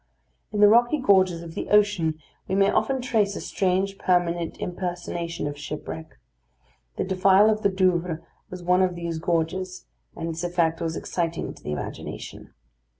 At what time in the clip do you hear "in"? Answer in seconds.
0.51-0.61